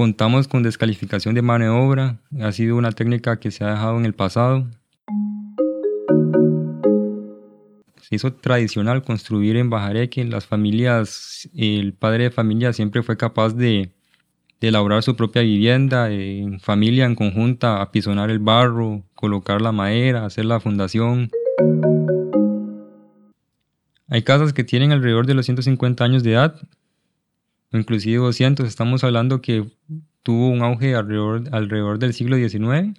Contamos 0.00 0.48
con 0.48 0.62
descalificación 0.62 1.34
de 1.34 1.42
mano 1.42 1.64
de 1.66 1.70
obra, 1.70 2.16
ha 2.40 2.52
sido 2.52 2.76
una 2.76 2.90
técnica 2.90 3.38
que 3.38 3.50
se 3.50 3.64
ha 3.64 3.72
dejado 3.72 3.98
en 3.98 4.06
el 4.06 4.14
pasado. 4.14 4.66
Se 8.00 8.14
hizo 8.14 8.32
tradicional 8.32 9.02
construir 9.02 9.56
en 9.56 9.68
Bajareque, 9.68 10.24
las 10.24 10.46
familias, 10.46 11.50
el 11.54 11.92
padre 11.92 12.24
de 12.24 12.30
familia 12.30 12.72
siempre 12.72 13.02
fue 13.02 13.18
capaz 13.18 13.52
de, 13.52 13.92
elaborar 14.62 15.02
su 15.02 15.16
propia 15.16 15.42
vivienda, 15.42 16.10
en 16.10 16.60
familia, 16.60 17.04
en 17.04 17.14
conjunta, 17.14 17.82
apisonar 17.82 18.30
el 18.30 18.38
barro, 18.38 19.04
colocar 19.14 19.60
la 19.60 19.70
madera, 19.70 20.24
hacer 20.24 20.46
la 20.46 20.60
fundación. 20.60 21.28
Hay 24.08 24.22
casas 24.22 24.54
que 24.54 24.64
tienen 24.64 24.92
alrededor 24.92 25.26
de 25.26 25.34
los 25.34 25.44
150 25.44 26.02
años 26.02 26.22
de 26.22 26.32
edad, 26.32 26.58
inclusive 27.72 28.18
200. 28.18 28.66
Estamos 28.66 29.04
hablando 29.04 29.40
que 29.40 29.64
tuvo 30.22 30.48
un 30.48 30.62
auge 30.62 30.94
alrededor, 30.94 31.44
alrededor 31.52 31.98
del 31.98 32.14
siglo 32.14 32.36
XIX. 32.36 32.98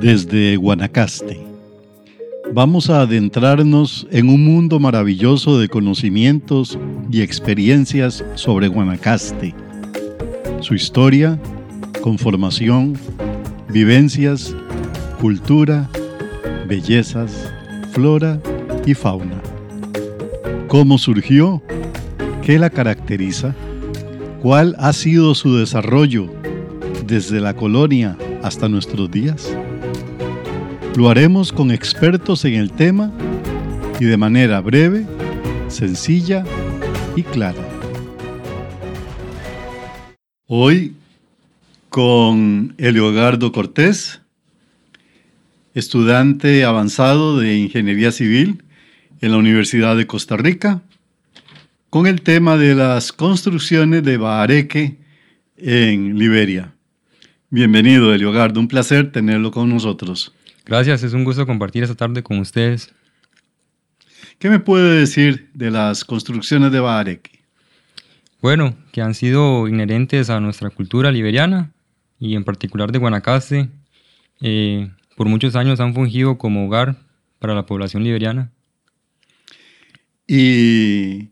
Desde 0.00 0.56
Guanacaste. 0.56 1.50
Vamos 2.52 2.90
a 2.90 3.02
adentrarnos 3.02 4.08
en 4.10 4.28
un 4.28 4.44
mundo 4.44 4.80
maravilloso 4.80 5.60
de 5.60 5.68
conocimientos 5.68 6.78
y 7.10 7.20
experiencias 7.20 8.24
sobre 8.34 8.66
Guanacaste, 8.66 9.54
su 10.60 10.74
historia, 10.74 11.38
conformación, 12.00 12.98
vivencias, 13.68 14.56
cultura, 15.20 15.88
bellezas, 16.66 17.52
flora 17.92 18.40
y 18.84 18.94
fauna. 18.94 19.40
¿Cómo 20.70 20.98
surgió? 20.98 21.60
¿Qué 22.44 22.56
la 22.56 22.70
caracteriza? 22.70 23.56
¿Cuál 24.40 24.76
ha 24.78 24.92
sido 24.92 25.34
su 25.34 25.56
desarrollo 25.56 26.32
desde 27.04 27.40
la 27.40 27.56
colonia 27.56 28.16
hasta 28.44 28.68
nuestros 28.68 29.10
días? 29.10 29.52
Lo 30.96 31.10
haremos 31.10 31.52
con 31.52 31.72
expertos 31.72 32.44
en 32.44 32.54
el 32.54 32.70
tema 32.70 33.10
y 33.98 34.04
de 34.04 34.16
manera 34.16 34.60
breve, 34.60 35.06
sencilla 35.66 36.44
y 37.16 37.24
clara. 37.24 37.68
Hoy 40.46 40.94
con 41.88 42.76
Eliogardo 42.78 43.50
Cortés, 43.50 44.20
estudiante 45.74 46.64
avanzado 46.64 47.40
de 47.40 47.56
Ingeniería 47.56 48.12
Civil 48.12 48.62
en 49.20 49.32
la 49.32 49.38
Universidad 49.38 49.96
de 49.96 50.06
Costa 50.06 50.36
Rica, 50.36 50.82
con 51.90 52.06
el 52.06 52.22
tema 52.22 52.56
de 52.56 52.74
las 52.74 53.12
construcciones 53.12 54.02
de 54.02 54.16
Bahareque 54.16 54.98
en 55.56 56.18
Liberia. 56.18 56.74
Bienvenido, 57.50 58.14
Eliogardo, 58.14 58.60
un 58.60 58.68
placer 58.68 59.12
tenerlo 59.12 59.50
con 59.50 59.68
nosotros. 59.68 60.32
Gracias, 60.64 61.02
es 61.02 61.12
un 61.12 61.24
gusto 61.24 61.46
compartir 61.46 61.82
esta 61.82 61.96
tarde 61.96 62.22
con 62.22 62.38
ustedes. 62.38 62.94
¿Qué 64.38 64.48
me 64.48 64.58
puede 64.58 65.00
decir 65.00 65.50
de 65.52 65.70
las 65.70 66.04
construcciones 66.04 66.72
de 66.72 66.80
Bahareque? 66.80 67.40
Bueno, 68.40 68.74
que 68.92 69.02
han 69.02 69.14
sido 69.14 69.68
inherentes 69.68 70.30
a 70.30 70.40
nuestra 70.40 70.70
cultura 70.70 71.12
liberiana 71.12 71.72
y 72.18 72.36
en 72.36 72.44
particular 72.44 72.90
de 72.90 72.98
Guanacaste. 72.98 73.68
Eh, 74.40 74.90
por 75.14 75.28
muchos 75.28 75.56
años 75.56 75.78
han 75.80 75.92
fungido 75.92 76.38
como 76.38 76.66
hogar 76.66 76.96
para 77.38 77.54
la 77.54 77.66
población 77.66 78.02
liberiana. 78.02 78.50
¿Y 80.32 81.30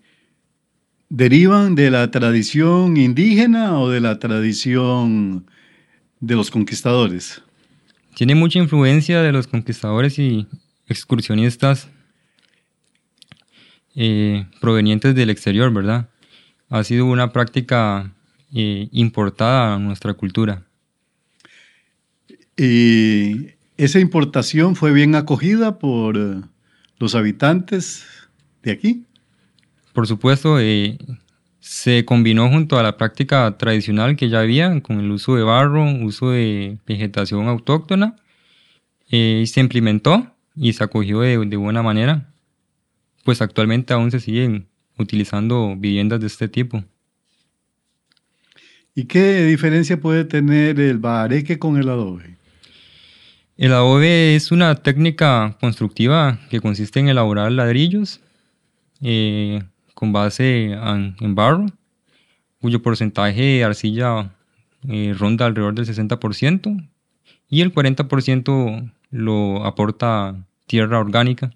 derivan 1.09 1.77
de 1.77 1.89
la 1.89 2.11
tradición 2.11 2.97
indígena 2.97 3.79
o 3.79 3.89
de 3.91 4.01
la 4.01 4.19
tradición 4.19 5.47
de 6.19 6.35
los 6.35 6.51
conquistadores? 6.51 7.41
Tiene 8.17 8.35
mucha 8.35 8.59
influencia 8.59 9.23
de 9.23 9.31
los 9.31 9.47
conquistadores 9.47 10.19
y 10.19 10.49
excursionistas 10.89 11.89
eh, 13.95 14.49
provenientes 14.61 15.15
del 15.15 15.31
exterior, 15.31 15.73
¿verdad? 15.73 16.09
Ha 16.69 16.83
sido 16.83 17.07
una 17.07 17.33
práctica 17.33 18.13
eh, 18.53 18.89
importada 18.91 19.77
a 19.77 19.79
nuestra 19.79 20.15
cultura. 20.15 20.65
¿Y 22.57 23.51
esa 23.77 24.01
importación 24.01 24.75
fue 24.75 24.91
bien 24.91 25.15
acogida 25.15 25.79
por 25.79 26.19
los 26.99 27.15
habitantes 27.15 28.05
de 28.69 28.73
aquí? 28.73 29.05
Por 29.93 30.07
supuesto, 30.07 30.59
se 31.61 32.05
combinó 32.05 32.49
junto 32.51 32.79
a 32.79 32.83
la 32.83 32.97
práctica 32.97 33.57
tradicional 33.59 34.17
que 34.17 34.29
ya 34.29 34.41
había, 34.41 34.81
con 34.83 35.01
el 35.01 35.11
uso 35.11 35.35
de 35.37 35.43
barro, 35.43 35.85
uso 36.03 36.31
de 36.31 36.79
vegetación 36.87 37.49
autóctona, 37.49 38.17
eh, 39.11 39.41
y 39.43 39.47
se 39.47 39.61
implementó 39.61 40.31
y 40.55 40.73
se 40.73 40.85
acogió 40.85 41.21
de, 41.21 41.57
buena 41.57 41.83
manera. 41.83 42.31
Pues 43.25 43.43
actualmente 43.43 43.93
aún 43.93 44.11
se 44.11 44.21
siguen 44.21 44.69
utilizando 44.99 45.75
viviendas 45.77 46.21
de 46.21 46.27
este 46.27 46.49
tipo. 46.49 46.85
¿Y 48.95 49.05
qué 49.05 49.45
diferencia 49.45 50.01
puede 50.01 50.25
tener 50.25 50.81
el 50.81 50.99
bareque 50.99 51.59
con 51.59 51.77
el 51.77 51.89
adobe? 51.89 52.37
El 53.57 53.73
adobe 53.73 54.37
es 54.37 54.53
una 54.53 54.75
técnica 54.77 55.57
constructiva 55.61 56.39
que 56.51 56.61
consiste 56.61 57.01
en 57.01 57.09
elaborar 57.09 57.51
ladrillos 57.53 58.21
eh, 59.01 59.63
con 59.95 60.13
base 60.13 60.73
en, 60.73 61.35
barro, 61.35 61.67
cuyo 62.61 62.83
porcentaje 62.83 63.41
de 63.41 63.65
arcilla 63.65 64.35
eh, 64.89 65.15
ronda 65.17 65.47
alrededor 65.47 65.75
del 65.75 65.87
60%, 65.87 66.89
y 67.49 67.61
el 67.63 67.73
40% 67.73 68.93
lo 69.11 69.65
aporta 69.65 70.37
tierra 70.67 70.99
orgánica. 70.99 71.53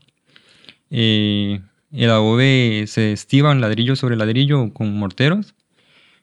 Eh, 0.91 1.61
el 1.93 2.11
adobe 2.11 2.85
se 2.87 3.13
estiva 3.13 3.53
en 3.53 3.61
ladrillo 3.61 3.97
sobre 3.97 4.17
ladrillo 4.17 4.73
con 4.73 4.95
morteros. 4.95 5.55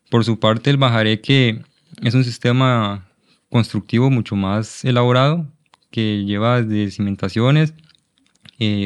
Por 0.10 0.26
su 0.26 0.40
parte, 0.40 0.72
el 0.72 0.78
bajareque 0.78 1.62
es 2.02 2.14
un 2.16 2.24
sistema 2.24 3.08
constructivo 3.50 4.10
mucho 4.10 4.36
más 4.36 4.84
elaborado 4.84 5.46
que 5.92 6.24
lleva 6.26 6.62
de 6.62 6.90
cimentaciones, 6.90 7.74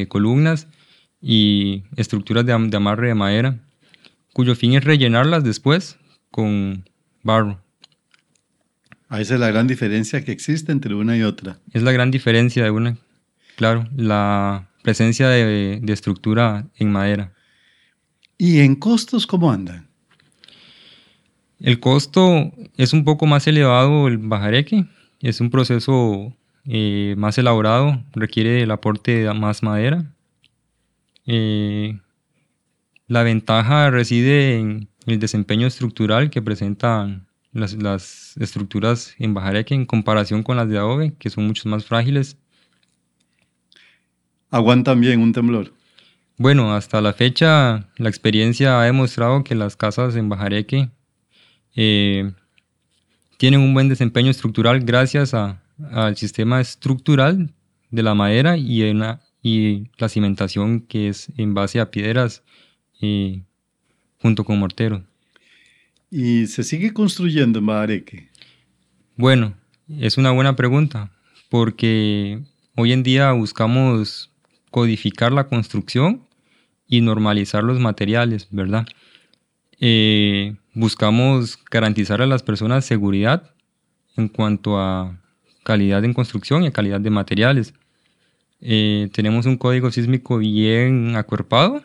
columnas 0.10 0.68
y 1.26 1.86
estructuras 1.96 2.46
de, 2.46 2.52
amarre 2.52 3.08
de 3.08 3.16
madera, 3.16 3.58
cuyo 4.34 4.56
fin 4.56 4.74
es 4.74 4.84
rellenarlas 4.84 5.46
después 5.46 5.98
con 6.30 6.84
barro. 7.24 7.62
Ah, 9.08 9.22
esa 9.22 9.36
es 9.36 9.40
la 9.40 9.48
gran 9.48 9.66
diferencia 9.66 10.26
que 10.26 10.34
existe 10.34 10.74
entre 10.74 10.96
una 10.96 11.16
y 11.16 11.24
otra. 11.24 11.60
Es 11.72 11.82
la 11.82 11.94
gran 11.94 12.12
diferencia 12.12 12.66
de 12.66 12.72
una, 12.72 12.98
claro, 13.56 13.88
la 13.96 14.70
presencia 14.82 15.30
de, 15.30 15.82
estructura 15.88 16.68
en 16.76 16.92
madera. 16.92 17.32
¿Y 18.38 18.60
en 18.60 18.76
costos 18.76 19.26
cómo 19.26 19.50
andan? 19.50 19.88
El 21.60 21.80
costo 21.80 22.52
es 22.76 22.92
un 22.92 23.06
poco 23.06 23.26
más 23.28 23.48
elevado 23.48 24.10
el 24.10 24.18
bajareque, 24.18 24.88
es 25.22 25.40
un 25.40 25.50
proceso 25.50 26.36
eh, 26.66 27.16
más 27.18 27.38
elaborado, 27.38 28.04
requiere 28.12 28.64
el 28.64 28.72
aporte 28.72 29.20
de 29.20 29.34
más 29.34 29.64
madera, 29.64 30.13
eh, 31.26 32.00
la 33.08 33.24
ventaja 33.24 33.90
reside 33.90 34.60
en 34.60 34.90
el 35.06 35.20
desempeño 35.20 35.68
estructural 35.68 36.30
que 36.30 36.42
presentan 36.42 37.28
las, 37.52 38.36
estructuras 38.38 39.16
en 39.20 39.34
Bajareque 39.34 39.76
en 39.76 39.86
comparación 39.86 40.44
con 40.44 40.58
las 40.58 40.68
de 40.70 40.78
adobe, 40.78 41.14
que 41.20 41.30
son 41.30 41.46
mucho 41.46 41.70
más 41.70 41.86
frágiles. 41.86 42.38
¿Aguantan 44.50 45.00
bien 45.00 45.22
un 45.22 45.34
temblor? 45.34 45.74
Bueno, 46.38 46.74
hasta 46.74 47.02
la 47.02 47.14
fecha 47.14 47.88
la 47.98 48.10
experiencia 48.10 48.80
ha 48.80 48.86
demostrado 48.86 49.44
que 49.44 49.56
las 49.56 49.76
casas 49.76 50.16
en 50.16 50.30
Bajareque 50.30 50.90
eh, 51.76 52.32
tienen 53.38 53.62
un 53.62 53.74
buen 53.74 53.90
desempeño 53.90 54.32
estructural 54.32 54.80
gracias 54.80 55.34
al 55.34 56.18
sistema 56.18 56.62
estructural 56.62 57.52
de 57.92 58.04
la 58.04 58.16
madera 58.16 58.58
y 58.58 58.84
una 58.90 59.22
y 59.44 59.90
la 59.98 60.10
cimentación 60.10 60.80
que 60.80 61.10
es 61.10 61.28
en 61.38 61.54
base 61.54 61.80
a 61.80 61.92
piedras 61.92 62.42
eh, 63.02 63.44
junto 64.22 64.46
con 64.46 64.58
mortero. 64.58 65.04
¿Y 66.10 66.48
se 66.48 66.64
sigue 66.64 66.94
construyendo 66.94 67.62
en? 67.62 68.30
Bueno, 69.18 69.54
es 69.88 70.18
una 70.18 70.32
buena 70.32 70.56
pregunta, 70.56 71.12
porque 71.50 72.40
hoy 72.76 72.94
en 72.94 73.04
día 73.04 73.32
buscamos 73.34 74.32
codificar 74.72 75.32
la 75.32 75.48
construcción 75.48 76.26
y 76.88 77.02
normalizar 77.02 77.64
los 77.64 77.80
materiales, 77.80 78.48
¿verdad? 78.50 78.88
Eh, 79.80 80.56
buscamos 80.74 81.60
garantizar 81.70 82.22
a 82.22 82.28
las 82.28 82.44
personas 82.44 82.86
seguridad 82.86 83.54
en 84.16 84.30
cuanto 84.30 84.80
a 84.80 85.20
calidad 85.64 86.06
en 86.06 86.14
construcción 86.14 86.64
y 86.64 86.68
a 86.68 86.72
calidad 86.72 87.02
de 87.02 87.10
materiales. 87.10 87.74
Eh, 88.66 89.10
tenemos 89.12 89.46
un 89.46 89.58
código 89.58 89.92
sísmico 89.92 90.38
bien 90.38 91.18
acuerpado 91.18 91.84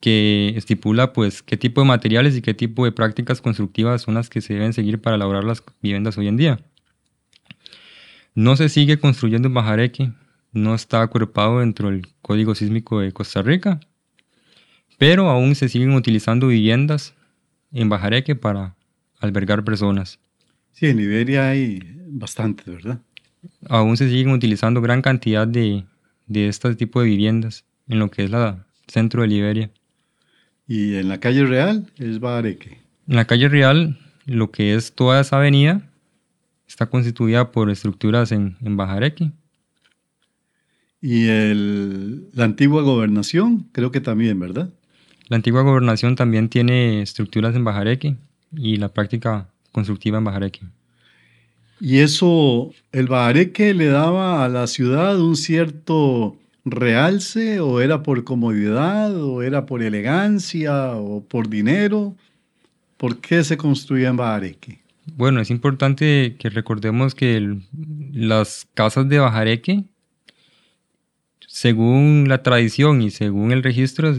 que 0.00 0.52
estipula 0.54 1.14
pues 1.14 1.42
qué 1.42 1.56
tipo 1.56 1.80
de 1.80 1.86
materiales 1.86 2.36
y 2.36 2.42
qué 2.42 2.52
tipo 2.52 2.84
de 2.84 2.92
prácticas 2.92 3.40
constructivas 3.40 4.02
son 4.02 4.12
las 4.12 4.28
que 4.28 4.42
se 4.42 4.52
deben 4.52 4.74
seguir 4.74 5.00
para 5.00 5.16
elaborar 5.16 5.44
las 5.44 5.62
viviendas 5.80 6.18
hoy 6.18 6.28
en 6.28 6.36
día. 6.36 6.60
No 8.34 8.54
se 8.54 8.68
sigue 8.68 8.98
construyendo 8.98 9.48
en 9.48 9.54
Bajareque, 9.54 10.12
no 10.52 10.74
está 10.74 11.00
acuerpado 11.00 11.60
dentro 11.60 11.90
del 11.90 12.06
Código 12.20 12.54
Sísmico 12.54 13.00
de 13.00 13.12
Costa 13.12 13.40
Rica, 13.40 13.80
pero 14.98 15.30
aún 15.30 15.54
se 15.54 15.70
siguen 15.70 15.92
utilizando 15.94 16.48
viviendas 16.48 17.14
en 17.72 17.88
Bajareque 17.88 18.36
para 18.36 18.76
albergar 19.20 19.64
personas. 19.64 20.20
Sí, 20.72 20.84
en 20.84 20.98
Liberia 20.98 21.48
hay 21.48 21.80
bastante, 22.08 22.70
¿verdad? 22.70 23.00
Aún 23.68 23.96
se 23.96 24.08
siguen 24.08 24.30
utilizando 24.30 24.80
gran 24.80 25.02
cantidad 25.02 25.46
de, 25.46 25.84
de 26.26 26.48
este 26.48 26.74
tipo 26.74 27.00
de 27.00 27.06
viviendas 27.06 27.64
en 27.88 27.98
lo 27.98 28.10
que 28.10 28.24
es 28.24 28.30
la 28.30 28.66
centro 28.86 29.22
de 29.22 29.28
Liberia. 29.28 29.70
¿Y 30.66 30.96
en 30.96 31.08
la 31.08 31.18
calle 31.18 31.44
Real 31.44 31.86
es 31.96 32.20
Bajareque? 32.20 32.78
En 33.06 33.16
la 33.16 33.26
calle 33.26 33.48
Real, 33.48 33.98
lo 34.26 34.50
que 34.50 34.74
es 34.74 34.92
toda 34.92 35.20
esa 35.20 35.36
avenida 35.36 35.82
está 36.66 36.86
constituida 36.86 37.50
por 37.52 37.70
estructuras 37.70 38.32
en, 38.32 38.56
en 38.60 38.76
Bajareque. 38.76 39.32
Y 41.00 41.28
el, 41.28 42.28
la 42.34 42.44
antigua 42.44 42.82
gobernación, 42.82 43.68
creo 43.72 43.90
que 43.92 44.00
también, 44.00 44.38
¿verdad? 44.38 44.70
La 45.28 45.36
antigua 45.36 45.62
gobernación 45.62 46.16
también 46.16 46.48
tiene 46.48 47.02
estructuras 47.02 47.54
en 47.54 47.64
Bajareque 47.64 48.16
y 48.52 48.76
la 48.76 48.88
práctica 48.88 49.48
constructiva 49.72 50.18
en 50.18 50.24
Bajareque. 50.24 50.60
¿Y 51.80 51.98
eso, 51.98 52.72
el 52.92 53.06
Bajareque 53.06 53.72
le 53.74 53.86
daba 53.86 54.44
a 54.44 54.48
la 54.48 54.66
ciudad 54.66 55.20
un 55.20 55.36
cierto 55.36 56.36
realce 56.64 57.60
o 57.60 57.80
era 57.80 58.02
por 58.02 58.24
comodidad 58.24 59.14
o 59.16 59.42
era 59.42 59.66
por 59.66 59.82
elegancia 59.82 60.92
o 60.96 61.22
por 61.22 61.48
dinero? 61.48 62.16
¿Por 62.96 63.18
qué 63.20 63.44
se 63.44 63.56
construía 63.56 64.08
en 64.08 64.16
Bajareque? 64.16 64.80
Bueno, 65.16 65.40
es 65.40 65.50
importante 65.50 66.36
que 66.38 66.50
recordemos 66.50 67.14
que 67.14 67.56
las 68.12 68.66
casas 68.74 69.08
de 69.08 69.18
Bajareque, 69.18 69.84
según 71.46 72.26
la 72.28 72.42
tradición 72.42 73.02
y 73.02 73.10
según 73.10 73.52
el 73.52 73.62
registro, 73.62 74.14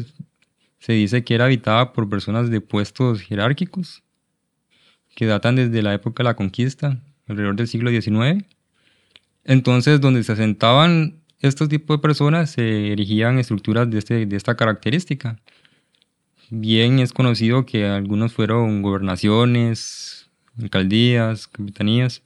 se 0.80 0.94
dice 0.94 1.24
que 1.24 1.36
era 1.36 1.46
habitada 1.46 1.94
por 1.94 2.10
personas 2.10 2.50
de 2.50 2.62
puestos 2.62 3.22
jerárquicos 3.22 4.02
que 5.16 5.26
datan 5.26 5.58
desde 5.58 5.82
la 5.82 5.94
época 5.94 6.24
de 6.24 6.30
la 6.30 6.36
conquista, 6.36 7.00
alrededor 7.30 7.56
del 7.56 7.68
siglo 7.68 7.90
XIX. 7.90 8.44
Entonces, 9.46 10.02
donde 10.02 10.24
se 10.24 10.34
asentaban 10.34 11.20
estos 11.40 11.70
tipos 11.70 11.98
de 11.98 12.02
personas, 12.02 12.52
se 12.52 12.92
erigían 12.92 13.40
estructuras 13.40 13.90
de, 13.90 14.00
este, 14.00 14.26
de 14.26 14.36
esta 14.36 14.56
característica. 14.56 15.40
Bien 16.50 17.00
es 17.00 17.14
conocido 17.14 17.66
que 17.66 17.86
algunos 17.86 18.34
fueron 18.34 18.81
gobernaciones, 18.81 20.30
alcaldías, 20.62 21.48
capitanías. 21.48 22.22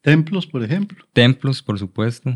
Templos, 0.00 0.46
por 0.46 0.64
ejemplo. 0.64 1.04
Templos, 1.12 1.62
por 1.62 1.78
supuesto. 1.78 2.34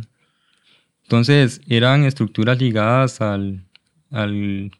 Entonces, 1.03 1.61
eran 1.67 2.05
estructuras 2.05 2.61
ligadas 2.61 3.21
al, 3.21 3.65
al, 4.11 4.71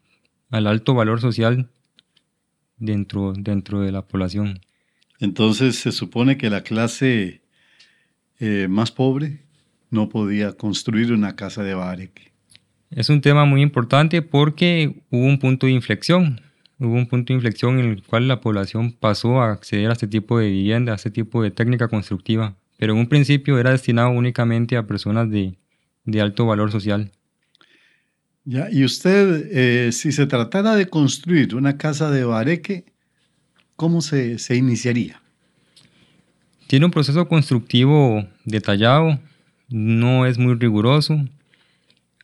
al 0.49 0.67
alto 0.67 0.93
valor 0.93 1.19
social 1.19 1.69
dentro, 2.77 3.33
dentro 3.33 3.81
de 3.81 3.91
la 3.91 4.03
población. 4.03 4.61
Entonces 5.19 5.77
se 5.77 5.91
supone 5.91 6.37
que 6.37 6.49
la 6.49 6.61
clase 6.63 7.41
eh, 8.39 8.67
más 8.69 8.91
pobre 8.91 9.41
no 9.89 10.09
podía 10.09 10.53
construir 10.53 11.11
una 11.13 11.35
casa 11.35 11.63
de 11.63 11.73
bareque. 11.73 12.31
Es 12.91 13.09
un 13.09 13.21
tema 13.21 13.45
muy 13.45 13.61
importante 13.61 14.21
porque 14.21 15.01
hubo 15.09 15.25
un 15.25 15.39
punto 15.39 15.65
de 15.65 15.73
inflexión. 15.73 16.41
Hubo 16.79 16.93
un 16.93 17.07
punto 17.07 17.33
de 17.33 17.35
inflexión 17.35 17.79
en 17.79 17.85
el 17.85 18.03
cual 18.03 18.27
la 18.27 18.39
población 18.39 18.91
pasó 18.91 19.41
a 19.41 19.51
acceder 19.51 19.89
a 19.89 19.93
este 19.93 20.07
tipo 20.07 20.37
de 20.39 20.49
vivienda, 20.49 20.93
a 20.93 20.95
este 20.95 21.09
tipo 21.09 21.41
de 21.41 21.51
técnica 21.51 21.87
constructiva. 21.87 22.55
Pero 22.77 22.93
en 22.93 22.99
un 22.99 23.07
principio 23.07 23.57
era 23.57 23.71
destinado 23.71 24.11
únicamente 24.11 24.77
a 24.77 24.85
personas 24.85 25.29
de, 25.31 25.55
de 26.05 26.21
alto 26.21 26.45
valor 26.45 26.71
social. 26.71 27.11
Ya, 28.45 28.69
y 28.71 28.85
usted, 28.85 29.49
eh, 29.51 29.91
si 29.91 30.11
se 30.11 30.25
tratara 30.25 30.75
de 30.75 30.87
construir 30.87 31.55
una 31.55 31.77
casa 31.77 32.11
de 32.11 32.23
bareque, 32.23 32.85
¿cómo 33.77 34.01
se, 34.01 34.37
se 34.39 34.57
iniciaría? 34.57 35.21
Tiene 36.67 36.85
un 36.85 36.91
proceso 36.91 37.29
constructivo 37.29 38.27
detallado, 38.43 39.17
no 39.69 40.25
es 40.25 40.37
muy 40.37 40.55
riguroso. 40.55 41.17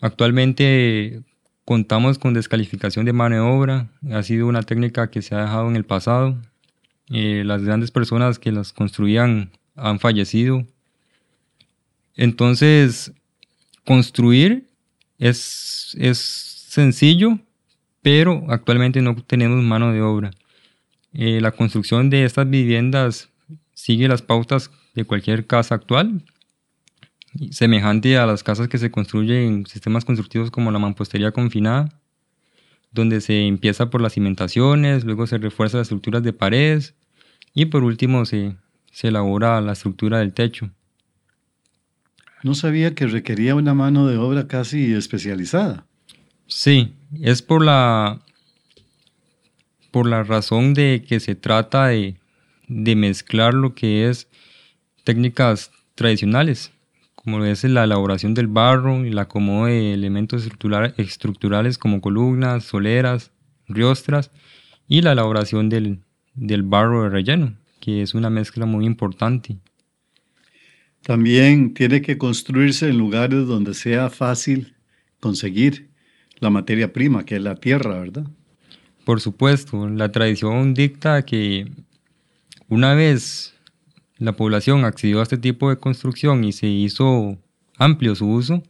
Actualmente 0.02 1.22
contamos 1.64 2.20
con 2.20 2.34
descalificación 2.34 3.06
de 3.06 3.14
mano 3.14 3.36
de 3.36 3.42
obra, 3.42 3.88
ha 4.12 4.22
sido 4.24 4.48
una 4.48 4.64
técnica 4.64 5.10
que 5.10 5.22
se 5.22 5.34
ha 5.36 5.44
dejado 5.44 5.70
en 5.70 5.78
el 5.78 5.86
pasado. 5.86 6.38
Eh, 7.10 7.44
las 7.46 7.64
grandes 7.64 7.92
personas 7.92 8.40
que 8.40 8.52
las 8.52 8.74
construían 8.74 9.52
han 9.76 10.00
fallecido. 10.00 10.66
Entonces, 12.16 13.14
construir 13.86 14.68
es, 15.20 15.96
es 16.00 16.18
sencillo, 16.18 17.40
pero 18.02 18.44
actualmente 18.50 19.02
no 19.02 19.16
tenemos 19.16 19.64
mano 19.64 19.94
de 19.94 20.02
obra. 20.02 20.32
Eh, 21.14 21.40
la 21.42 21.52
construcción 21.52 22.10
de 22.10 22.26
estas 22.26 22.50
viviendas 22.50 23.30
sigue 23.74 24.08
las 24.08 24.22
pautas 24.22 24.72
de 24.96 25.06
cualquier 25.06 25.46
casa 25.46 25.76
actual, 25.76 26.24
semejante 27.52 28.18
a 28.18 28.26
las 28.26 28.44
casas 28.44 28.68
que 28.68 28.78
se 28.78 28.92
construyen 28.92 29.54
en 29.54 29.66
sistemas 29.66 30.06
constructivos 30.06 30.52
como 30.52 30.72
la 30.72 30.80
mampostería 30.80 31.32
confinada, 31.32 31.90
donde 32.92 33.22
se 33.22 33.48
empieza 33.48 33.90
por 33.90 34.02
las 34.02 34.14
cimentaciones, 34.14 35.04
luego 35.04 35.26
se 35.26 35.38
refuerza 35.38 35.78
las 35.78 35.86
estructuras 35.86 36.24
de 36.24 36.34
paredes 36.34 36.96
y 37.54 37.66
por 37.66 37.84
último 37.84 38.26
se, 38.26 38.56
se 38.92 39.08
elabora 39.08 39.60
la 39.62 39.74
estructura 39.74 40.20
del 40.20 40.34
techo. 40.34 40.70
No 42.44 42.56
sabía 42.56 42.94
que 42.94 43.08
requería 43.08 43.56
una 43.56 43.74
mano 43.74 44.08
de 44.08 44.18
obra 44.18 44.48
casi 44.48 44.94
especializada. 44.94 45.86
Sí, 46.46 46.94
es 47.22 47.42
por 47.42 47.64
la, 47.64 48.22
por 49.94 50.08
la 50.08 50.24
razón 50.24 50.74
de 50.74 51.06
que 51.08 51.20
se 51.20 51.36
trata 51.36 51.90
de, 51.90 52.16
de 52.68 52.96
mezclar 52.96 53.54
lo 53.54 53.76
que 53.76 54.10
es 54.10 54.28
técnicas 55.04 55.70
tradicionales, 55.94 56.72
como 57.14 57.46
es 57.46 57.64
la 57.64 57.84
elaboración 57.84 58.34
del 58.34 58.48
barro 58.48 59.06
el 59.06 59.20
acomodo 59.20 59.68
de 59.68 59.94
elementos 59.94 60.50
estructurales 60.98 61.78
como 61.78 62.02
columnas, 62.02 62.64
soleras, 62.64 63.32
riostras 63.68 64.32
y 64.88 65.04
la 65.04 65.12
elaboración 65.12 65.70
del, 65.70 66.00
del 66.34 66.64
barro 66.64 67.04
de 67.04 67.10
relleno, 67.10 67.56
que 67.80 68.02
es 68.02 68.16
una 68.16 68.32
mezcla 68.32 68.66
muy 68.66 68.88
importante. 68.88 69.58
También 71.04 71.76
tiene 71.76 72.02
que 72.02 72.18
construirse 72.18 72.90
en 72.90 72.98
lugares 72.98 73.46
donde 73.46 73.76
sea 73.76 74.10
fácil 74.10 74.74
conseguir 75.20 75.92
la 76.40 76.50
materia 76.50 76.92
prima, 76.92 77.26
que 77.26 77.36
es 77.36 77.44
la 77.44 77.58
tierra, 77.58 78.00
¿verdad? 78.00 78.26
Por 79.06 79.22
supuesto, 79.22 79.88
la 79.90 80.12
tradición 80.12 80.74
dicta 80.74 81.26
que 81.26 81.70
una 82.70 82.94
vez 82.94 83.54
la 84.18 84.34
población 84.34 84.86
accedió 84.86 85.20
a 85.20 85.24
este 85.24 85.38
tipo 85.38 85.70
de 85.70 85.78
construcción 85.78 86.44
y 86.44 86.54
se 86.54 86.68
hizo 86.68 87.38
amplio 87.78 88.16
su 88.16 88.30
uso, 88.30 88.64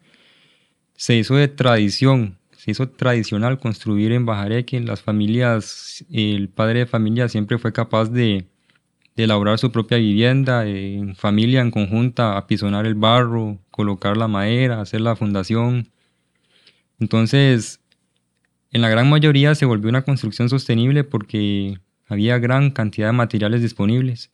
se 0.95 1.15
hizo 1.15 1.35
de 1.35 1.47
tradición, 1.47 2.39
se 2.57 2.71
hizo 2.71 2.89
tradicional 2.89 3.59
construir 3.59 4.11
en 4.11 4.25
Bajareque. 4.25 4.79
Las 4.79 5.01
familias, 5.01 6.05
el 6.09 6.49
padre 6.49 6.79
de 6.79 6.85
familia 6.87 7.29
siempre 7.29 7.57
fue 7.57 7.73
capaz 7.73 8.09
de 8.09 8.47
de 9.15 9.23
elaborar 9.25 9.59
su 9.59 9.71
propia 9.71 9.97
vivienda, 9.97 10.65
en 10.65 11.15
familia, 11.15 11.61
en 11.61 11.71
conjunta, 11.71 12.37
apisonar 12.37 12.85
el 12.85 12.95
barro, 12.95 13.59
colocar 13.71 14.17
la 14.17 14.27
madera, 14.27 14.81
hacer 14.81 15.01
la 15.01 15.15
fundación. 15.15 15.89
Entonces, 16.99 17.79
en 18.73 18.81
la 18.81 18.89
gran 18.89 19.09
mayoría 19.09 19.55
se 19.55 19.65
volvió 19.65 19.89
una 19.89 20.01
construcción 20.01 20.49
sostenible 20.49 21.03
porque 21.03 21.79
había 22.07 22.37
gran 22.39 22.71
cantidad 22.71 23.07
de 23.07 23.13
materiales 23.13 23.61
disponibles. 23.61 24.29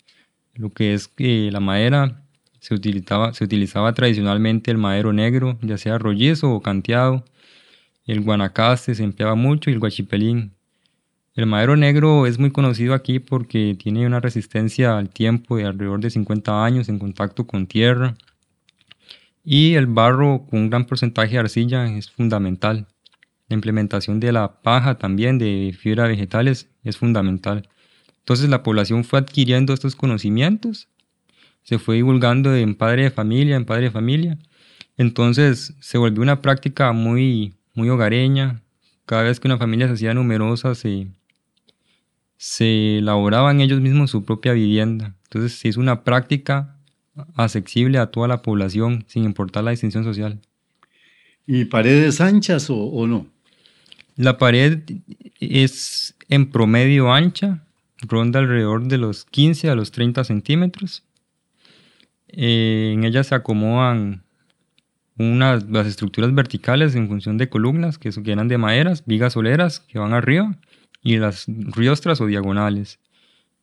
Lo 0.56 0.72
que 0.72 0.94
es 0.94 1.08
que 1.08 1.52
la 1.52 1.60
madera 1.60 2.24
se 2.60 2.74
utilizaba, 2.74 3.34
se 3.34 3.44
utilizaba 3.44 3.94
tradicionalmente 3.94 4.72
el 4.72 4.78
madero 4.78 5.14
negro, 5.14 5.60
ya 5.62 5.78
sea 5.78 5.98
rollizo 5.98 6.52
o 6.52 6.62
canteado. 6.62 7.24
El 8.06 8.22
guanacaste 8.22 8.96
se 8.96 9.04
empleaba 9.04 9.36
mucho 9.36 9.70
y 9.70 9.74
el 9.74 9.80
guachipelín, 9.80 10.54
el 11.40 11.46
madero 11.46 11.78
negro 11.78 12.26
es 12.26 12.38
muy 12.38 12.52
conocido 12.52 12.94
aquí 12.94 13.20
porque 13.20 13.74
tiene 13.82 14.06
una 14.06 14.20
resistencia 14.20 14.98
al 14.98 15.10
tiempo 15.10 15.56
de 15.56 15.64
alrededor 15.64 16.02
de 16.02 16.10
50 16.10 16.66
años 16.66 16.90
en 16.90 17.00
contacto 17.00 17.48
con 17.48 17.66
tierra. 17.66 18.16
Y 19.46 19.76
el 19.76 19.88
barro 19.88 20.46
con 20.50 20.60
un 20.60 20.70
gran 20.70 20.84
porcentaje 20.84 21.32
de 21.32 21.40
arcilla 21.40 21.86
es 21.96 22.12
fundamental. 22.12 22.88
La 23.50 23.56
implementación 23.56 24.20
de 24.20 24.32
la 24.32 24.62
paja 24.62 24.98
también 24.98 25.38
de 25.38 25.76
fibra 25.78 26.08
vegetales 26.08 26.70
es 26.84 26.98
fundamental. 26.98 27.68
Entonces 28.20 28.50
la 28.50 28.64
población 28.64 29.04
fue 29.04 29.20
adquiriendo 29.20 29.74
estos 29.74 29.96
conocimientos, 29.96 30.88
se 31.64 31.80
fue 31.80 31.96
divulgando 31.96 32.56
en 32.56 32.76
padre 32.76 33.04
de 33.04 33.12
familia, 33.12 33.56
en 33.56 33.66
padre 33.66 33.86
de 33.86 33.92
familia. 33.92 34.38
Entonces 34.98 35.74
se 35.80 35.98
volvió 35.98 36.22
una 36.22 36.42
práctica 36.42 36.92
muy, 36.94 37.56
muy 37.74 37.90
hogareña, 37.90 38.62
cada 39.06 39.24
vez 39.24 39.40
que 39.40 39.48
una 39.48 39.58
familia 39.58 39.88
se 39.88 39.94
hacía 39.94 40.14
numerosa, 40.14 40.76
se, 40.76 41.08
se 42.38 43.00
elaboraban 43.00 43.62
ellos 43.62 43.82
mismos 43.82 44.12
su 44.12 44.24
propia 44.24 44.54
vivienda. 44.54 45.16
Entonces 45.24 45.54
se 45.54 45.70
hizo 45.70 45.80
una 45.80 46.04
práctica 46.04 46.76
accesible 47.36 47.98
a 47.98 48.12
toda 48.12 48.28
la 48.28 48.42
población, 48.42 49.06
sin 49.08 49.24
importar 49.24 49.64
la 49.64 49.72
distinción 49.72 50.04
social. 50.04 50.40
¿Y 51.46 51.66
paredes 51.66 52.22
anchas 52.22 52.68
o, 52.70 53.08
no? 53.08 53.26
La 54.20 54.38
pared 54.38 54.82
es 55.40 56.14
en 56.28 56.50
promedio 56.52 57.14
ancha, 57.14 57.64
ronda 58.02 58.42
alrededor 58.42 58.86
de 58.86 58.98
los 58.98 59.24
15 59.24 59.70
a 59.70 59.76
los 59.76 59.92
30 59.92 60.26
centímetros. 60.26 61.06
Eh, 62.28 62.92
en 62.94 63.06
ella 63.06 63.24
se 63.24 63.34
acomodan 63.34 64.24
unas, 65.18 65.70
las 65.70 65.88
estructuras 65.88 66.36
verticales 66.36 66.96
en 66.96 67.08
función 67.08 67.38
de 67.38 67.48
columnas 67.48 67.98
que, 67.98 68.12
eran 68.26 68.50
de 68.50 68.58
maderas, 68.58 69.06
vigas 69.06 69.32
soleras 69.32 69.80
que 69.80 70.00
van 70.00 70.12
arriba 70.12 70.54
y 71.02 71.16
las 71.16 71.46
riostras 71.48 72.20
o 72.20 72.26
diagonales. 72.26 73.00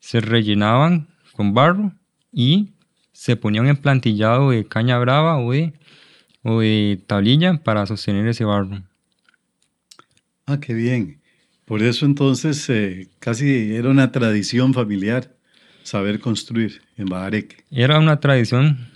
Se 0.00 0.22
rellenaban 0.22 1.08
con 1.32 1.52
barro 1.52 1.92
y 2.32 2.70
se 3.12 3.36
ponía 3.36 3.60
un 3.60 3.68
emplantillado 3.68 4.52
de 4.52 4.64
caña 4.64 4.98
brava 4.98 5.36
o 5.36 5.52
de, 5.52 5.74
o 6.42 6.60
de 6.60 6.98
tablilla 7.06 7.62
para 7.62 7.84
sostener 7.84 8.26
ese 8.26 8.46
barro. 8.46 8.80
Ah, 10.46 10.60
qué 10.60 10.74
bien. 10.74 11.20
Por 11.64 11.82
eso 11.82 12.06
entonces 12.06 12.70
eh, 12.70 13.08
casi 13.18 13.74
era 13.74 13.90
una 13.90 14.12
tradición 14.12 14.72
familiar 14.72 15.36
saber 15.82 16.20
construir 16.20 16.82
en 16.96 17.06
Bajareque. 17.06 17.64
Era 17.70 17.98
una 17.98 18.20
tradición 18.20 18.88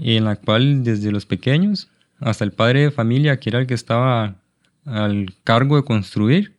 en 0.00 0.24
la 0.24 0.36
cual 0.36 0.84
desde 0.84 1.10
los 1.10 1.24
pequeños 1.24 1.90
hasta 2.20 2.44
el 2.44 2.52
padre 2.52 2.82
de 2.82 2.90
familia, 2.90 3.40
que 3.40 3.48
era 3.48 3.60
el 3.60 3.66
que 3.66 3.74
estaba 3.74 4.42
al 4.84 5.34
cargo 5.44 5.76
de 5.76 5.84
construir, 5.84 6.58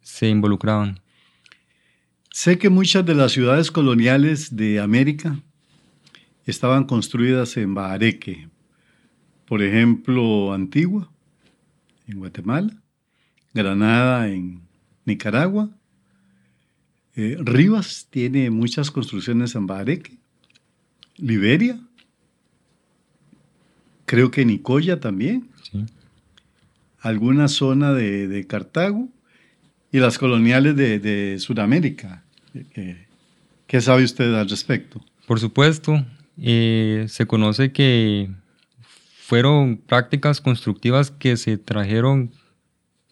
se 0.00 0.28
involucraban. 0.28 1.00
Sé 2.30 2.58
que 2.58 2.68
muchas 2.68 3.04
de 3.04 3.14
las 3.14 3.32
ciudades 3.32 3.72
coloniales 3.72 4.54
de 4.54 4.78
América 4.78 5.40
estaban 6.44 6.84
construidas 6.84 7.56
en 7.56 7.74
Bahareque. 7.74 8.48
Por 9.46 9.62
ejemplo, 9.62 10.52
Antigua, 10.52 11.10
en 12.06 12.18
Guatemala, 12.18 12.82
Granada, 13.56 14.28
en 14.28 14.60
Nicaragua. 15.04 15.70
Eh, 17.16 17.36
Rivas 17.40 18.06
tiene 18.10 18.50
muchas 18.50 18.90
construcciones 18.90 19.54
en 19.54 19.66
Bahareque. 19.66 20.18
Liberia, 21.16 21.80
creo 24.04 24.30
que 24.30 24.44
Nicoya 24.44 25.00
también. 25.00 25.48
Alguna 27.00 27.48
zona 27.48 27.92
de, 27.92 28.46
Cartago 28.48 29.08
y 29.90 29.98
las 29.98 30.18
coloniales 30.18 30.76
de, 30.76 31.36
Sudamérica. 31.38 32.24
¿Qué, 33.66 33.80
sabe 33.80 34.04
usted 34.04 34.34
al 34.34 34.48
respecto? 34.48 35.04
Por 35.26 35.40
supuesto, 35.40 36.04
eh, 36.38 37.06
se 37.08 37.26
conoce 37.26 37.72
que 37.72 38.30
fueron 39.26 39.78
prácticas 39.78 40.40
constructivas 40.40 41.10
que 41.10 41.36
se 41.36 41.58
trajeron 41.58 42.30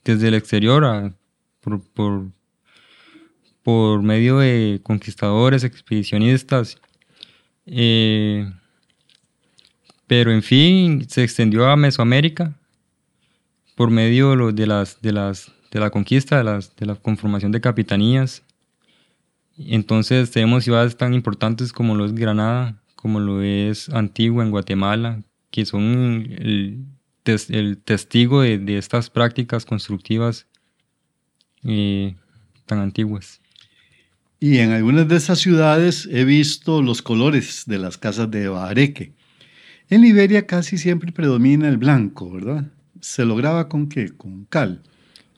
desde 0.04 0.28
el 0.28 0.34
exterior 0.34 1.14
por, 1.61 1.80
por, 3.62 4.02
medio 4.02 4.38
de 4.38 4.80
conquistadores, 4.82 5.64
expedicionistas. 5.64 6.78
Eh, 7.66 8.50
pero 10.06 10.32
en 10.32 10.42
fin, 10.42 11.08
se 11.08 11.25
extendió 11.25 11.66
a 11.66 11.76
Mesoamérica 11.76 12.54
por 13.75 13.90
medio 13.90 14.52
de, 14.52 14.66
las, 14.66 15.00
de, 15.00 15.12
las, 15.12 15.50
de 15.70 15.80
la 15.80 15.90
conquista, 15.90 16.38
de, 16.38 16.44
las, 16.44 16.76
de 16.76 16.87
la 16.87 16.94
conformación 16.94 17.52
de 17.52 17.61
capitanías. 17.61 18.42
Entonces 19.56 20.30
tenemos 20.30 20.64
ciudades 20.64 20.96
tan 20.96 21.14
importantes 21.14 21.73
como 21.73 21.94
lo 21.94 22.04
es 22.04 22.14
Granada, 22.14 22.82
como 22.96 23.20
lo 23.20 23.42
es 23.42 23.88
Antigua 23.88 24.44
en 24.44 24.50
Guatemala, 24.50 25.23
que 25.50 25.64
son 25.64 26.26
el, 26.38 26.84
testigo 27.25 28.43
de, 28.43 28.78
estas 28.78 29.11
prácticas 29.11 29.64
constructivas 29.64 30.47
eh, 31.64 32.14
tan 32.66 32.78
antiguas. 32.78 33.40
Y 34.40 34.59
en 34.59 34.73
algunas 34.73 35.09
de 35.09 35.16
esas 35.16 35.38
ciudades 35.38 36.09
he 36.12 36.25
visto 36.25 36.83
los 36.83 37.00
colores 37.02 37.64
de 37.66 37.78
las 37.78 37.97
casas 37.97 38.31
de 38.31 38.49
Bahareque. 38.49 39.14
En 39.88 40.02
Liberia 40.02 40.47
casi 40.47 40.76
siempre 40.78 41.12
predomina 41.12 41.69
el 41.69 41.78
blanco, 41.78 42.31
¿verdad? 42.31 42.71
¿Se 43.00 43.25
lograba 43.25 43.69
con 43.69 43.88
qué? 43.88 44.11
Con 44.16 44.45
cal. 44.45 44.83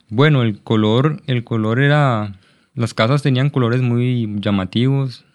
Bueno, 0.09 0.43
el 0.43 0.61
color, 0.61 1.21
el 1.27 1.43
color 1.43 1.79
era. 1.79 2.39
Las 2.75 2.93
casas 2.93 3.23
tenían 3.23 3.49
colores 3.49 3.81
muy 3.81 4.27
llamativos. 4.39 5.25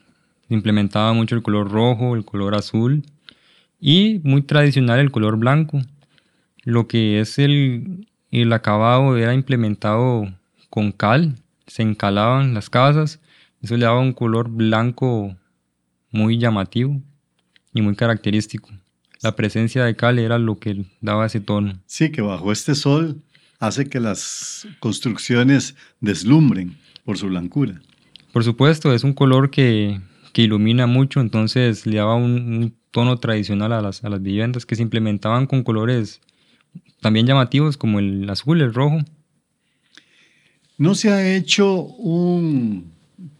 Se 0.48 0.54
implementaba 0.54 1.12
mucho 1.12 1.34
el 1.34 1.42
color 1.42 1.70
rojo, 1.70 2.14
el 2.14 2.24
color 2.24 2.54
azul 2.54 3.04
y 3.80 4.20
muy 4.22 4.42
tradicional 4.42 5.00
el 5.00 5.10
color 5.10 5.36
blanco. 5.36 5.80
Lo 6.64 6.88
que 6.88 7.20
es 7.20 7.38
el, 7.38 8.08
el 8.30 8.52
acabado 8.52 9.16
era 9.16 9.34
implementado 9.34 10.32
con 10.70 10.92
cal, 10.92 11.36
se 11.66 11.82
encalaban 11.82 12.54
las 12.54 12.70
casas, 12.70 13.20
eso 13.62 13.76
le 13.76 13.84
daba 13.84 14.00
un 14.00 14.12
color 14.12 14.48
blanco 14.48 15.36
muy 16.10 16.38
llamativo 16.38 17.00
y 17.74 17.82
muy 17.82 17.94
característico 17.94 18.70
la 19.22 19.36
presencia 19.36 19.84
de 19.84 19.94
cal 19.94 20.18
era 20.18 20.38
lo 20.38 20.58
que 20.58 20.84
daba 21.00 21.26
ese 21.26 21.40
tono. 21.40 21.80
Sí, 21.86 22.10
que 22.10 22.20
bajo 22.20 22.52
este 22.52 22.74
sol 22.74 23.22
hace 23.60 23.88
que 23.88 24.00
las 24.00 24.66
construcciones 24.80 25.76
deslumbren 26.00 26.76
por 27.04 27.16
su 27.16 27.28
blancura. 27.28 27.80
Por 28.32 28.42
supuesto, 28.44 28.92
es 28.92 29.04
un 29.04 29.12
color 29.12 29.50
que, 29.50 30.00
ilumina 30.34 30.86
mucho, 30.86 31.20
entonces 31.20 31.86
le 31.86 31.98
daba 31.98 32.16
un, 32.16 32.74
tono 32.90 33.16
tradicional 33.16 33.72
a 33.72 33.80
las, 33.80 34.04
a 34.04 34.10
las 34.10 34.20
viviendas 34.20 34.66
que 34.66 34.74
se 34.74 34.82
implementaban 34.82 35.46
con 35.46 35.62
colores 35.62 36.20
también 37.00 37.26
llamativos 37.26 37.76
como 37.76 37.98
el 37.98 38.28
azul, 38.28 38.60
el 38.60 38.72
rojo. 38.72 39.00
No 40.78 40.94
se 40.94 41.10
ha 41.10 41.34
hecho 41.34 41.82
un 41.82 42.92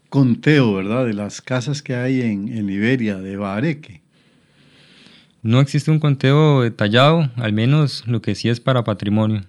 conteo, 0.09 0.75
¿verdad?, 0.75 1.07
de 1.07 1.15
las 1.15 1.41
casas 1.41 1.83
que 1.83 1.95
hay 1.95 2.21
en, 2.21 2.49
en 2.49 2.67
Liberia, 2.67 3.19
de 3.19 3.37
Bareque. 3.37 4.03
No 5.43 5.61
existe 5.61 5.91
un 5.91 5.99
conteo 5.99 6.63
detallado, 6.63 7.31
al 7.37 7.53
menos 7.53 8.07
lo 8.07 8.23
que 8.23 8.35
sí 8.35 8.49
es 8.49 8.61
para 8.61 8.85
patrimonio, 8.85 9.43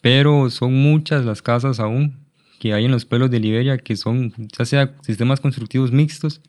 pero 0.00 0.48
son 0.48 0.74
muchas 0.74 1.24
las 1.24 1.42
casas 1.42 1.78
aún 1.78 2.16
que 2.58 2.72
hay 2.72 2.86
en 2.86 2.90
los 2.90 3.04
pueblos 3.04 3.30
de 3.30 3.40
Liberia 3.40 3.76
que 3.76 3.96
son, 3.96 4.32
ya 4.56 4.64
sea 4.64 4.94
sistemas 5.02 5.40
constructivos 5.40 5.92
mixtos, 5.92 6.40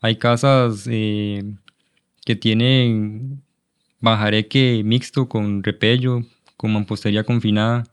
hay 0.00 0.16
casas 0.16 0.86
eh, 0.90 1.44
que 2.24 2.36
tienen 2.36 3.42
bajareque 4.00 4.82
mixto 4.84 5.28
con 5.28 5.62
repello, 5.62 6.22
con 6.56 6.72
mampostería 6.72 7.24
confinada. 7.24 7.84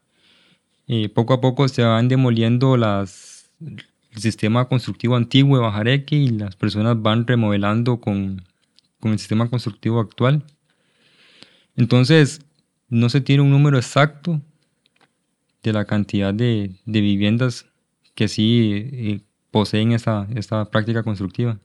Eh, 0.87 1.09
poco 1.09 1.33
a 1.33 1.41
poco 1.41 1.67
se 1.67 1.83
van 1.83 2.07
demoliendo 2.07 2.77
las, 2.77 3.51
el 3.59 4.21
sistema 4.21 4.67
constructivo 4.67 5.15
antiguo 5.15 5.57
de 5.57 5.63
bajareque 5.63 6.15
y 6.15 6.29
las 6.29 6.55
personas 6.55 7.01
van 7.01 7.27
remodelando 7.27 7.99
con 7.99 8.41
con 8.99 9.11
el 9.11 9.19
sistema 9.19 9.49
constructivo 9.49 9.99
actual. 9.99 10.43
Entonces, 11.75 12.41
no 12.89 13.09
se 13.09 13.21
tiene 13.21 13.43
un 13.43 13.51
número 13.51 13.77
exacto 13.77 14.41
de 15.63 15.73
la 15.73 15.85
cantidad 15.85 16.33
de, 16.33 16.75
viviendas 16.85 17.67
que 18.15 18.27
sí 18.27 18.71
eh, 18.73 19.21
poseen 19.51 19.91
esta, 19.91 20.27
esta 20.35 20.69
práctica 20.69 21.03
constructiva. 21.03 21.59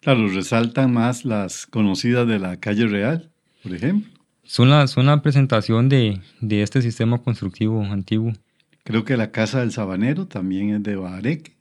Claro, 0.00 0.28
resaltan 0.28 0.92
más 0.92 1.24
las 1.24 1.66
conocidas 1.66 2.26
de 2.26 2.38
la 2.38 2.58
calle 2.58 2.86
real, 2.86 3.31
por 3.62 3.74
ejemplo. 3.74 4.10
Son 4.44 4.70
la, 4.70 4.86
son 4.86 5.06
la 5.06 5.22
presentación 5.22 5.88
de, 5.88 6.20
de 6.40 6.62
este 6.62 6.82
sistema 6.82 7.18
constructivo 7.18 7.82
antiguo. 7.82 8.32
Creo 8.84 9.04
que 9.04 9.16
la 9.16 9.30
Casa 9.30 9.60
del 9.60 9.70
Sabanero 9.70 10.26
también 10.26 10.70
es 10.70 10.82
de 10.82 10.96
Bahareque. 10.96 11.52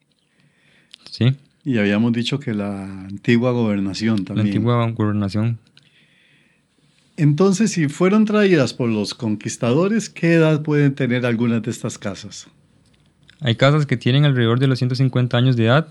Sí. 1.10 1.36
Y 1.63 1.77
habíamos 1.77 2.12
dicho 2.13 2.39
que 2.39 2.53
la 2.53 2.84
antigua 2.84 3.51
gobernación 3.51 4.25
también. 4.25 4.48
La 4.48 4.51
antigua 4.51 4.91
gobernación. 4.91 5.60
Entonces, 7.17 7.72
si 7.72 7.88
fueron 7.88 8.25
traídas 8.25 8.74
por 8.74 8.89
los 8.89 9.13
conquistadores, 9.13 10.10
¿qué 10.10 10.34
edad 10.34 10.63
pueden 10.63 10.96
tener 10.96 11.25
algunas 11.25 11.62
de 11.62 11.70
estas 11.70 12.00
casas? 12.00 12.48
Hay 13.41 13.55
casas 13.55 13.86
que 13.86 13.98
tienen 13.98 14.25
alrededor 14.25 14.60
de 14.60 14.67
los 14.67 14.79
150 14.79 15.38
años 15.38 15.55
de 15.55 15.65
edad, 15.65 15.88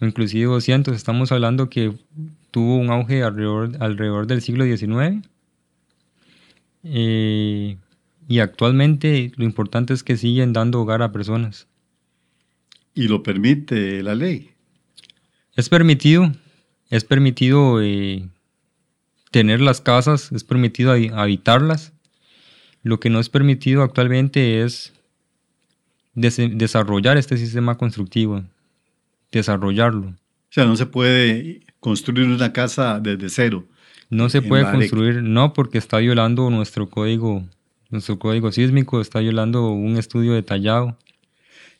inclusive 0.00 0.46
200. 0.46 0.96
Estamos 0.96 1.32
hablando 1.32 1.68
que 1.68 1.92
tuvo 2.56 2.76
un 2.76 2.88
auge 2.88 3.22
alrededor, 3.22 3.72
alrededor 3.80 4.26
del 4.26 4.40
siglo 4.40 4.64
XIX. 4.64 5.28
Eh, 6.84 7.76
y 8.28 8.38
actualmente 8.38 9.30
lo 9.36 9.44
importante 9.44 9.92
es 9.92 10.02
que 10.02 10.16
siguen 10.16 10.54
dando 10.54 10.80
hogar 10.80 11.02
a 11.02 11.12
personas. 11.12 11.66
¿Y 12.94 13.08
lo 13.08 13.22
permite 13.22 14.02
la 14.02 14.14
ley? 14.14 14.52
Es 15.54 15.68
permitido, 15.68 16.32
es 16.88 17.04
permitido 17.04 17.82
eh, 17.82 18.26
tener 19.30 19.60
las 19.60 19.82
casas, 19.82 20.32
es 20.32 20.42
permitido 20.42 20.92
habitarlas. 20.92 21.92
Lo 22.82 23.00
que 23.00 23.10
no 23.10 23.20
es 23.20 23.28
permitido 23.28 23.82
actualmente 23.82 24.62
es 24.62 24.94
desarrollar 26.14 27.18
este 27.18 27.36
sistema 27.36 27.76
constructivo, 27.76 28.44
desarrollarlo. 29.30 30.06
O 30.06 30.48
sea, 30.48 30.64
no 30.64 30.74
se 30.76 30.86
puede 30.86 31.65
construir 31.80 32.28
una 32.28 32.52
casa 32.52 33.00
desde 33.00 33.28
cero. 33.28 33.64
No 34.10 34.28
se 34.28 34.42
puede 34.42 34.70
construir, 34.70 35.22
no, 35.22 35.52
porque 35.52 35.78
está 35.78 35.98
violando 35.98 36.48
nuestro 36.50 36.88
código, 36.88 37.44
nuestro 37.90 38.18
código 38.18 38.52
sísmico, 38.52 39.00
está 39.00 39.20
violando 39.20 39.70
un 39.70 39.96
estudio 39.96 40.34
detallado. 40.34 40.96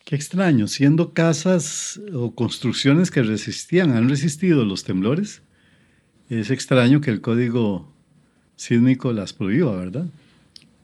Qué 0.05 0.17
extraño, 0.17 0.69
siendo 0.69 1.13
casas 1.13 2.01
o 2.13 2.35
construcciones 2.35 3.11
que 3.11 3.23
resistían, 3.23 3.93
han 3.93 4.09
resistido 4.09 4.65
los 4.65 4.85
temblores, 4.85 5.43
es 6.29 6.51
extraño 6.51 7.01
que 7.01 7.11
el 7.11 7.21
código 7.21 7.93
sísmico 8.57 9.13
las 9.13 9.33
prohíba, 9.33 9.77
¿verdad? 9.77 10.07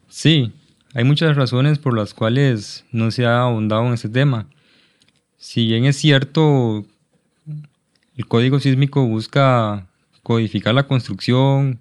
Sí, 0.09 0.53
hay 0.95 1.05
muchas 1.05 1.37
razones 1.37 1.79
por 1.79 1.97
las 1.97 2.15
cuales 2.15 2.85
no 2.93 3.11
se 3.11 3.25
ha 3.25 3.41
ahondado 3.41 3.87
en 3.87 3.95
este 3.95 4.09
tema. 4.09 4.47
Si 5.39 5.67
bien 5.67 5.87
es 5.87 5.97
cierto, 5.97 6.87
el 8.17 8.27
código 8.27 8.61
sísmico 8.61 9.07
busca 9.07 9.89
codificar 10.23 10.75
la 10.75 10.87
construcción, 10.87 11.81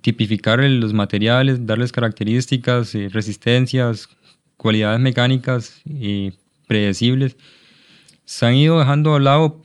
tipificar 0.00 0.60
los 0.60 0.92
materiales, 0.92 1.66
darles 1.66 1.92
características, 1.92 2.94
eh, 2.94 3.08
resistencias, 3.10 4.08
cualidades 4.56 5.00
mecánicas 5.00 5.80
y 5.84 6.32
predecibles. 6.66 7.36
Se 8.24 8.46
han 8.46 8.54
ido 8.54 8.78
dejando 8.78 9.14
a 9.14 9.20
lado 9.20 9.62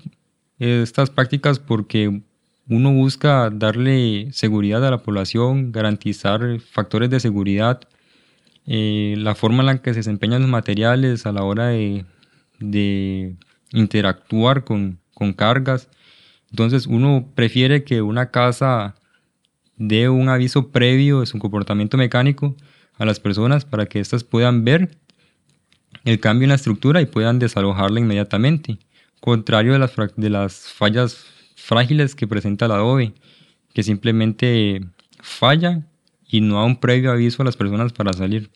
estas 0.59 1.09
prácticas 1.09 1.59
porque 1.59 2.21
uno 2.67 2.91
busca 2.91 3.49
darle 3.49 4.27
seguridad 4.31 4.85
a 4.85 4.91
la 4.91 4.99
población, 4.99 5.71
garantizar 5.71 6.59
factores 6.59 7.09
de 7.09 7.19
seguridad, 7.19 7.81
eh, 8.67 9.15
la 9.17 9.33
forma 9.33 9.61
en 9.61 9.65
la 9.65 9.81
que 9.81 9.91
se 9.91 9.99
desempeñan 9.99 10.41
los 10.41 10.51
materiales 10.51 11.25
a 11.25 11.31
la 11.31 11.43
hora 11.43 11.67
de, 11.67 12.05
interactuar 13.71 14.63
con, 14.63 14.99
con, 15.19 15.33
cargas. 15.33 15.89
Entonces 16.49 16.87
uno 16.87 17.29
prefiere 17.35 17.83
que 17.83 18.01
una 18.01 18.31
casa 18.31 18.95
dé 19.75 20.09
un 20.09 20.29
aviso 20.29 20.69
previo 20.69 21.19
de 21.19 21.25
su 21.25 21.37
comportamiento 21.37 21.97
mecánico 21.97 22.55
a 22.97 23.05
las 23.05 23.19
personas 23.19 23.65
para 23.65 23.85
que 23.85 23.99
éstas 23.99 24.23
puedan 24.23 24.63
ver 24.63 24.97
el 26.05 26.19
cambio 26.19 26.45
en 26.45 26.49
la 26.49 26.55
estructura 26.55 27.01
y 27.01 27.05
puedan 27.05 27.39
desalojarla 27.39 27.99
inmediatamente, 27.99 28.79
contrario 29.19 29.73
de 29.73 29.79
las, 29.79 29.93
de 30.15 30.29
las 30.29 30.67
fallas 30.73 31.25
frágiles 31.55 32.15
que 32.15 32.27
presenta 32.27 32.65
el 32.65 32.71
adobe, 32.71 33.13
que 33.73 33.83
simplemente 33.83 34.81
falla 35.21 35.85
y 36.27 36.41
no 36.41 36.55
da 36.55 36.63
un 36.63 36.79
previo 36.79 37.11
aviso 37.11 37.41
a 37.41 37.45
las 37.45 37.57
personas 37.57 37.93
para 37.93 38.13
salir. 38.13 38.49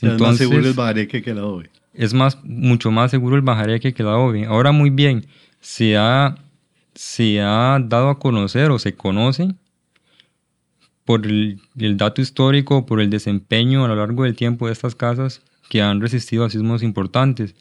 Entonces, 0.00 0.20
es 0.20 0.20
más 0.20 0.38
seguro 0.38 0.68
el 0.68 0.74
bajareque 0.74 1.22
que 1.22 1.30
el 1.30 1.38
adobe. 1.38 1.70
Es 1.94 2.14
más, 2.14 2.38
mucho 2.42 2.90
más 2.90 3.10
seguro 3.10 3.36
el 3.36 3.42
bajareque 3.42 3.92
que 3.92 4.02
el 4.02 4.08
adobe. 4.08 4.46
Ahora 4.46 4.72
muy 4.72 4.90
bien, 4.90 5.26
se 5.62 5.96
ha, 5.96 6.34
se 6.94 7.40
ha 7.40 7.78
dado 7.80 8.10
a 8.10 8.18
conocer 8.18 8.70
o 8.70 8.78
se 8.78 8.94
conoce 8.94 9.54
por 11.04 11.24
el, 11.24 11.60
dato 11.96 12.20
histórico, 12.20 12.84
por 12.84 13.00
el 13.00 13.08
desempeño 13.08 13.84
a 13.84 13.88
lo 13.88 13.96
largo 13.96 14.24
del 14.24 14.36
tiempo 14.36 14.66
de 14.66 14.72
estas 14.72 14.94
casas, 14.94 15.40
que 15.70 15.80
han 15.80 16.00
resistido 16.00 16.44
a 16.44 16.50
sismos 16.50 16.82
importantes. 16.82 17.54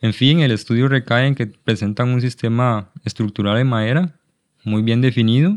En 0.00 0.12
fin, 0.12 0.40
el 0.40 0.52
estudio 0.52 0.86
recae 0.86 1.26
en 1.26 1.34
que 1.34 1.46
presentan 1.46 2.10
un 2.10 2.20
sistema 2.20 2.90
estructural 3.04 3.56
de 3.56 3.64
madera 3.64 4.14
muy 4.62 4.82
bien 4.82 5.00
definido, 5.00 5.56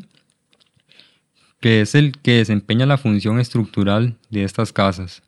que 1.60 1.82
es 1.82 1.96
el 1.96 2.14
que 2.14 2.38
desempeña 2.38 2.86
la 2.86 2.98
función 2.98 3.40
estructural 3.40 4.18
de 4.30 4.44
estas 4.44 4.72
casas. 4.74 5.22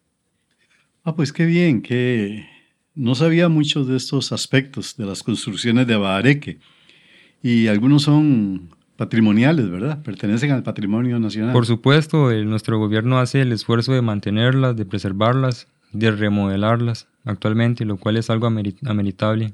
Ah, 1.04 1.16
pues 1.16 1.32
qué 1.32 1.46
bien, 1.46 1.82
que 1.82 2.55
no 2.96 3.16
sabía 3.16 3.50
mucho 3.50 3.86
de 3.86 3.98
estos 3.98 4.32
aspectos 4.32 4.96
de 4.98 5.06
las 5.06 5.22
construcciones 5.22 5.86
de 5.88 5.96
Bahareque 5.96 6.60
y 7.44 7.68
algunos 7.68 8.04
son 8.04 8.70
patrimoniales, 8.98 9.70
¿verdad? 9.70 10.02
Pertenecen 10.02 10.52
al 10.52 10.64
patrimonio 10.64 11.20
nacional. 11.20 11.54
Por 11.54 11.66
supuesto, 11.66 12.32
nuestro 12.46 12.80
gobierno 12.80 13.20
hace 13.20 13.42
el 13.42 13.52
esfuerzo 13.52 13.92
de 13.94 14.02
mantenerlas, 14.02 14.76
de 14.76 14.86
preservarlas 14.86 15.68
de 15.96 16.12
remodelarlas 16.12 17.08
actualmente, 17.24 17.86
lo 17.86 17.98
cual 17.98 18.18
es 18.18 18.30
algo 18.30 18.48
ameritable. 18.48 19.54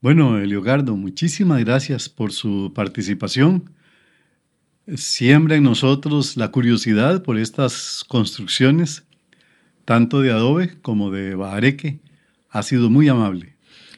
Bueno, 0.00 0.38
Eliogardo, 0.38 0.96
muchísimas 0.96 1.60
gracias 1.64 2.08
por 2.08 2.32
su 2.32 2.72
participación. 2.74 3.70
Siembra 4.96 5.56
en 5.56 5.62
nosotros 5.62 6.36
la 6.36 6.50
curiosidad 6.50 7.22
por 7.22 7.38
estas 7.38 8.04
construcciones, 8.06 9.06
tanto 9.84 10.20
de 10.20 10.30
adobe 10.30 10.78
como 10.82 11.10
de 11.10 11.34
bajareque. 11.34 11.98
Ha 12.50 12.62
sido 12.62 12.90
muy 12.90 13.08
amable. 13.08 13.54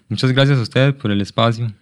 Muchas 0.08 0.32
gracias 0.32 0.58
a 0.58 0.62
usted 0.62 0.94
por 0.94 1.10
el 1.10 1.20
espacio. 1.20 1.72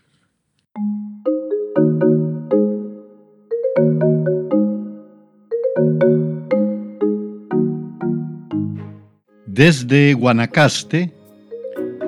Desde 9.46 10.14
Guanacaste, 10.14 11.14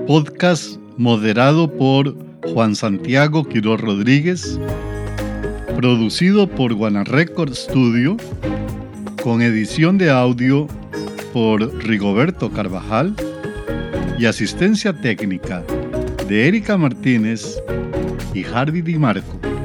podcast 0.09 0.81
moderado 0.97 1.73
por 1.73 2.17
Juan 2.53 2.75
Santiago 2.75 3.45
Quiroz 3.45 3.81
Rodríguez, 3.81 4.59
producido 5.77 6.49
por 6.49 6.75
Guanarecord 6.75 7.55
Studio, 7.55 8.17
con 9.23 9.43
edición 9.43 9.97
de 9.97 10.11
audio 10.11 10.67
por 11.37 11.61
Rigoberto 11.85 12.51
Carvajal 12.51 13.15
y 14.19 14.25
asistencia 14.25 14.95
técnica 14.95 15.63
de 16.27 16.49
Erika 16.49 16.79
Martínez 16.79 17.63
y 18.33 18.43
Harvey 18.43 18.81
Di 18.81 18.99
Marco. 18.99 19.56